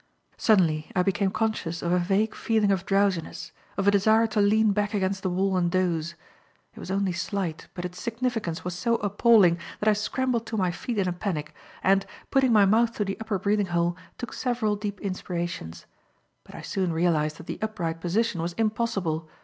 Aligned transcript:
Suddenly 0.35 0.89
I 0.95 1.03
because 1.03 1.29
conscious 1.31 1.83
of 1.83 1.91
a 1.91 1.99
vague 1.99 2.33
feeling 2.33 2.71
of 2.71 2.87
drowsiness; 2.87 3.51
of 3.77 3.87
a 3.87 3.91
desire 3.91 4.25
to 4.25 4.41
lean 4.41 4.71
back 4.71 4.95
against 4.95 5.21
the 5.21 5.29
wall 5.29 5.55
and 5.55 5.69
doze. 5.69 6.15
It 6.73 6.79
was 6.79 6.89
only 6.89 7.11
slight, 7.11 7.67
but 7.75 7.85
its 7.85 8.01
significance 8.01 8.65
was 8.65 8.73
so 8.73 8.95
appalling 8.95 9.59
that 9.79 9.87
I 9.87 9.93
scrambled 9.93 10.47
to 10.47 10.57
my 10.57 10.71
feet 10.71 10.97
in 10.97 11.07
a 11.07 11.13
panic, 11.13 11.53
and, 11.83 12.03
putting 12.31 12.51
my 12.51 12.65
mouth 12.65 12.95
to 12.95 13.05
the 13.05 13.19
upper 13.21 13.37
breathing 13.37 13.67
hole, 13.67 13.95
took 14.17 14.33
several 14.33 14.75
deep 14.75 14.99
inspirations. 15.01 15.85
But 16.45 16.55
I 16.55 16.61
soon 16.63 16.93
realized 16.93 17.37
that 17.37 17.45
the 17.45 17.59
upright 17.61 18.01
position 18.01 18.41
was 18.41 18.53
impossible. 18.53 19.29